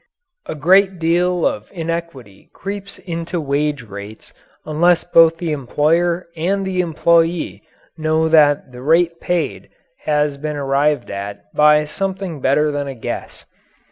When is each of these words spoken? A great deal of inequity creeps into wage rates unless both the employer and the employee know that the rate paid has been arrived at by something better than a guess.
A 0.47 0.55
great 0.55 0.97
deal 0.97 1.45
of 1.45 1.67
inequity 1.71 2.49
creeps 2.53 2.97
into 2.97 3.39
wage 3.39 3.83
rates 3.83 4.33
unless 4.65 5.03
both 5.03 5.37
the 5.37 5.51
employer 5.51 6.27
and 6.35 6.65
the 6.65 6.81
employee 6.81 7.61
know 7.99 8.27
that 8.27 8.71
the 8.71 8.81
rate 8.81 9.19
paid 9.21 9.69
has 10.05 10.39
been 10.39 10.55
arrived 10.55 11.11
at 11.11 11.53
by 11.53 11.85
something 11.85 12.41
better 12.41 12.71
than 12.71 12.87
a 12.87 12.95
guess. 12.95 13.45